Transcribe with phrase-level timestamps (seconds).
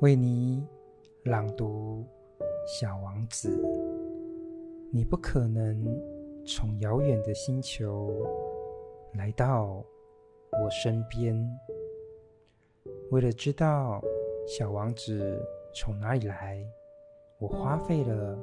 [0.00, 0.66] 为你
[1.24, 2.04] 朗读
[2.66, 3.48] 《小王子》。
[4.92, 5.84] 你不可能
[6.44, 8.10] 从遥远的星球
[9.14, 9.84] 来到
[10.52, 11.48] 我身边。
[13.10, 14.02] 为了知道
[14.46, 15.40] 小王子
[15.74, 16.64] 从哪里来，
[17.38, 18.38] 我花费了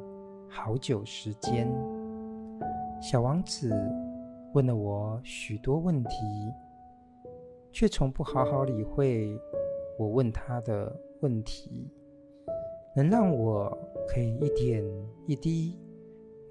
[0.48, 1.68] 好久时间。
[3.02, 3.70] 小王子
[4.54, 6.16] 问了我许多问题，
[7.72, 9.38] 却从不好好理会
[9.98, 11.90] 我问他的问题，
[12.96, 13.76] 能让我
[14.08, 14.84] 可以一点
[15.26, 15.76] 一滴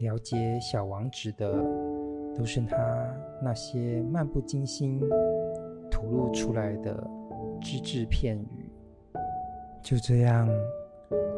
[0.00, 1.52] 了解小王子的，
[2.36, 2.76] 都是他
[3.40, 5.00] 那些漫不经心
[5.90, 7.08] 吐露出来的
[7.60, 8.70] 只字片语。
[9.82, 10.48] 就这样，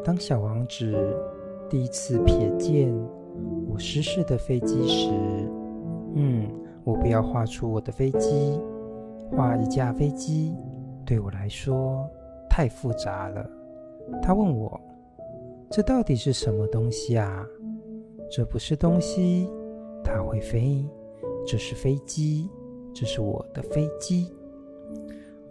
[0.03, 0.95] 当小王子
[1.69, 2.91] 第一次瞥见
[3.69, 5.11] 我失事的飞机时，
[6.15, 6.51] 嗯，
[6.85, 8.59] 我不要画出我的飞机，
[9.31, 10.57] 画一架飞机
[11.09, 12.07] 对我来说。
[12.51, 13.49] 太复杂了。
[14.21, 14.81] 他问我
[15.71, 17.47] ：“这到底是什么东西啊
[18.29, 19.49] ？”“这不是东西，
[20.03, 20.85] 它会飞。
[21.47, 22.51] 这是飞机，
[22.93, 24.35] 这是我的飞机。”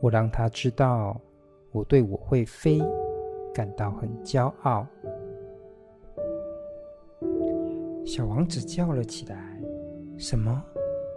[0.01, 1.17] 我让他知道，
[1.71, 2.81] 我对我会飞
[3.53, 4.85] 感到很骄傲。
[8.05, 9.57] 小王子叫了起来
[10.19, 10.61] ：“什么？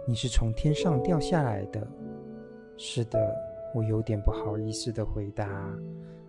[0.07, 1.85] 你是从天上掉下来的
[2.77, 3.19] ？”“是的。”
[3.73, 5.47] 我有点不好意思的回答：“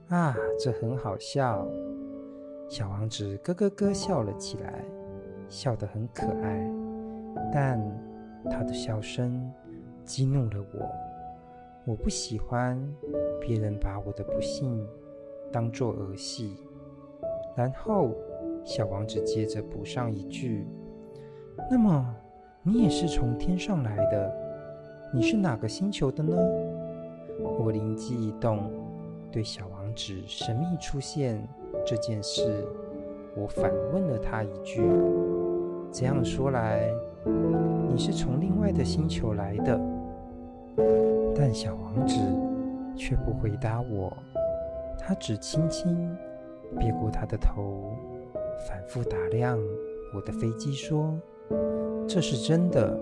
[0.09, 1.67] 啊，这很好笑。”
[2.69, 4.85] 小王子咯咯咯笑了起来，
[5.49, 6.71] 笑得很可爱，
[7.53, 7.79] 但
[8.51, 9.53] 他的笑声
[10.05, 10.89] 激怒了我。
[11.85, 12.81] 我不喜欢
[13.41, 14.87] 别人把我的不幸
[15.51, 16.57] 当作儿戏。
[17.55, 18.13] 然后，
[18.65, 20.67] 小王子接着补上一句
[21.69, 22.15] ：“那么，
[22.63, 24.33] 你也是从天上来的？
[25.13, 26.35] 你是哪个星球的呢？”
[27.41, 28.71] 我灵机一动，
[29.31, 31.47] 对小王子神秘出现
[31.85, 32.65] 这件事，
[33.35, 34.83] 我反问了他一句
[35.91, 36.93] ：“这样说来，
[37.89, 39.81] 你是从另外的星球来的？”
[41.35, 42.17] 但小王子
[42.97, 44.13] 却不回答我，
[44.99, 46.17] 他只轻轻
[46.79, 47.93] 别过他的头，
[48.69, 49.59] 反复打量
[50.15, 51.19] 我的飞机，说
[52.07, 52.99] ：“这是真的，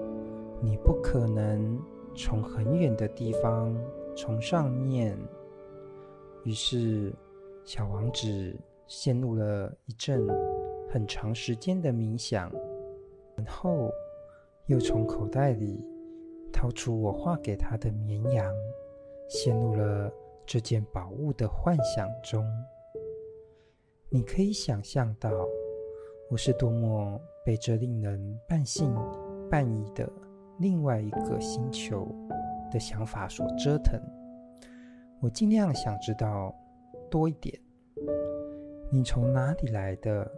[0.61, 1.79] 你不可能
[2.15, 3.75] 从很远的地方。”
[4.23, 5.19] 从上面，
[6.45, 7.11] 于是
[7.65, 8.55] 小王子
[8.87, 10.29] 陷入了一阵
[10.91, 12.53] 很长时间的冥想，
[13.35, 13.91] 然后
[14.67, 15.83] 又从口袋里
[16.53, 18.55] 掏出我画给他的绵羊，
[19.27, 20.13] 陷入了
[20.45, 22.45] 这件宝物的幻想中。
[24.11, 25.31] 你可以想象到，
[26.31, 28.93] 我是多么被这令人半信
[29.51, 30.07] 半疑的
[30.59, 32.07] 另外一个星球
[32.71, 34.01] 的想法所折腾，
[35.21, 36.55] 我尽量想知道
[37.11, 37.59] 多一点。
[38.91, 40.31] 你从哪里来的，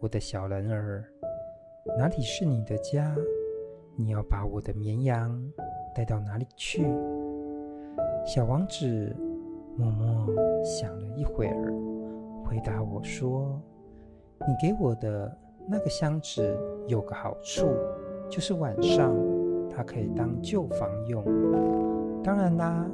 [0.00, 1.04] 我的小人儿？
[1.96, 3.14] 哪里是你的家？
[3.96, 5.40] 你要把我的绵羊
[5.94, 6.84] 带到哪里去？
[8.26, 9.14] 小王子
[9.76, 10.26] 默默
[10.64, 11.72] 想了一会儿，
[12.44, 13.60] 回答我说
[14.46, 15.38] ：“你给我的
[15.68, 17.68] 那个箱子有个好处，
[18.28, 19.14] 就是晚上。”
[19.76, 21.22] 它可以当旧房用。
[22.24, 22.90] 当然啦，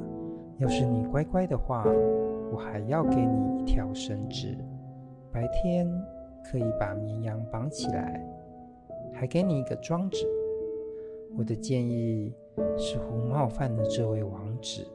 [0.57, 1.85] 要是你乖乖的话，
[2.51, 4.53] 我还要给你一条绳子，
[5.31, 5.87] 白天
[6.43, 8.21] 可以把绵羊绑起来，
[9.13, 10.17] 还给你一个装子。
[11.37, 12.35] 我的建议
[12.77, 14.85] 似乎冒犯了这位王子，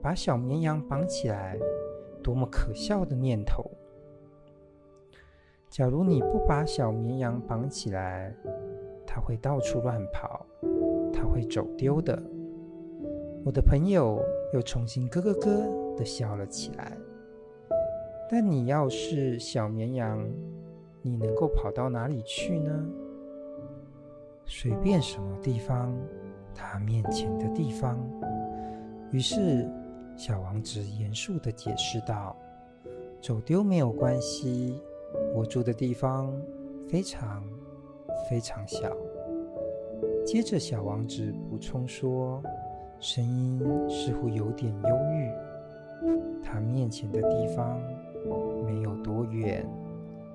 [0.00, 1.58] 把小绵羊绑起来，
[2.22, 3.68] 多么可笑的念头！
[5.68, 8.32] 假如你不把小绵羊绑起来，
[9.04, 10.41] 它会到处乱跑。
[11.22, 12.20] 他会走丢的。
[13.44, 14.20] 我的朋友
[14.52, 16.96] 又重新咯咯咯地笑了起来。
[18.28, 20.28] 但你要是小绵羊，
[21.00, 22.86] 你能够跑到哪里去呢？
[24.46, 25.94] 随便什么地方，
[26.54, 27.98] 他面前的地方。
[29.12, 29.68] 于是
[30.16, 32.34] 小王子严肃地解释道
[33.22, 34.80] ：“走丢没有关系，
[35.34, 36.34] 我住的地方
[36.88, 37.44] 非常
[38.28, 38.90] 非常小。”
[40.24, 42.42] 接着，小王子补充说，
[42.98, 45.30] 声音似乎有点忧郁。
[46.42, 47.80] 他面前的地方
[48.64, 49.66] 没有多远，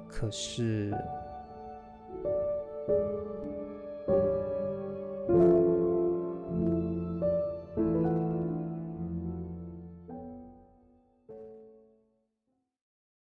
[0.07, 0.93] 可是